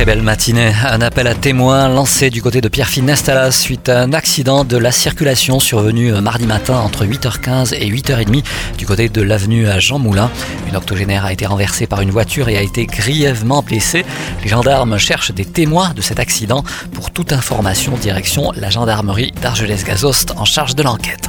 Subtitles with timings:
[0.00, 0.72] Très belle matinée.
[0.88, 4.78] Un appel à témoins lancé du côté de Pierrefitte Nestalas suite à un accident de
[4.78, 8.42] la circulation survenu mardi matin entre 8h15 et 8h30
[8.78, 10.30] du côté de l'avenue à Jean Moulin.
[10.70, 14.06] Une octogénaire a été renversée par une voiture et a été grièvement blessée.
[14.42, 16.64] Les gendarmes cherchent des témoins de cet accident.
[16.94, 21.28] Pour toute information, direction la gendarmerie d'Argelès-Gazost en charge de l'enquête.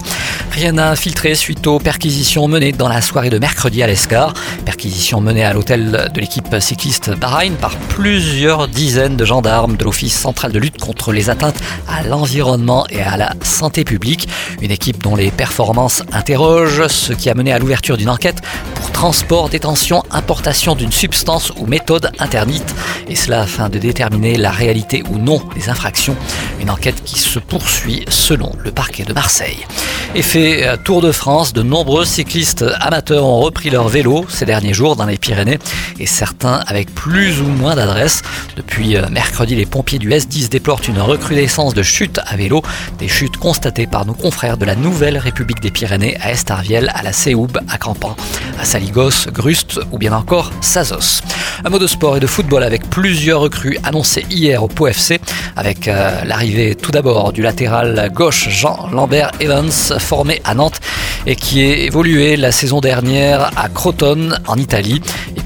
[0.51, 4.33] Rien n'a filtré suite aux perquisitions menées dans la soirée de mercredi à l'Escar.
[4.65, 10.19] Perquisition menée à l'hôtel de l'équipe cycliste Bahreïn par plusieurs dizaines de gendarmes de l'Office
[10.19, 11.55] central de lutte contre les atteintes
[11.87, 14.27] à l'environnement et à la santé publique.
[14.61, 18.41] Une équipe dont les performances interrogent, ce qui a mené à l'ouverture d'une enquête
[18.75, 22.75] pour transport, détention, importation d'une substance ou méthode interdite.
[23.07, 26.15] Et cela afin de déterminer la réalité ou non des infractions.
[26.59, 29.65] Une enquête qui se poursuit selon le parquet de Marseille.
[30.13, 30.40] Effet
[30.83, 35.05] Tour de France, de nombreux cyclistes amateurs ont repris leur vélo ces derniers jours dans
[35.05, 35.59] les Pyrénées
[35.99, 38.23] et certains avec plus ou moins d'adresse.
[38.55, 42.63] Depuis euh, mercredi, les pompiers du S10 déplorent une recrudescence de chutes à vélo,
[42.97, 47.03] des chutes constatées par nos confrères de la Nouvelle République des Pyrénées à Estarviel, à
[47.03, 48.15] la Séoube, à Campan,
[48.59, 51.21] à Saligos, Grust ou bien encore Sazos.
[51.63, 55.21] Un mot de sport et de football avec plusieurs recrues annoncées hier au Pau FC,
[55.55, 60.79] avec euh, l'arrivée tout d'abord du latéral gauche Jean Lambert Evans, formé à Nantes
[61.27, 65.01] et qui est évolué la saison dernière à Crotone en Italie.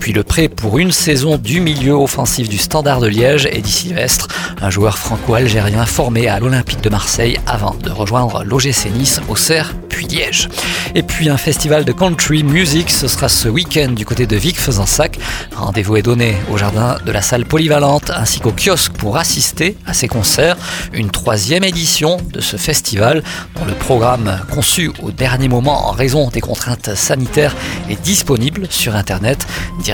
[0.06, 3.72] Et puis le prêt pour une saison du milieu offensif du Standard de Liège, Eddie
[3.72, 4.28] Sylvestre,
[4.62, 10.06] un joueur franco-algérien formé à l'Olympique de Marseille avant de rejoindre l'OGC Nice, Auxerre puis
[10.06, 10.48] Liège.
[10.94, 15.18] Et puis un festival de country music, ce sera ce week-end du côté de Vic-Fezensac.
[15.56, 19.96] Rendez-vous est donné au jardin de la salle polyvalente ainsi qu'au kiosque pour assister à
[19.96, 20.58] ces concerts.
[20.94, 23.24] Une troisième édition de ce festival
[23.56, 27.56] dont le programme conçu au dernier moment en raison des contraintes sanitaires
[27.90, 29.48] est disponible sur internet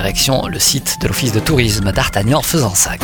[0.03, 3.01] le site de l'Office de tourisme d'Artagnan-Fezensac.